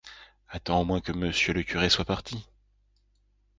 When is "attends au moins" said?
0.49-0.99